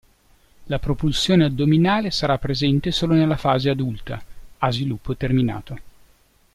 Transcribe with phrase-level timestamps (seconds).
[0.63, 4.19] La propulsione addominale sarà presente solo nella fase adulta,
[4.57, 5.77] a sviluppo terminato.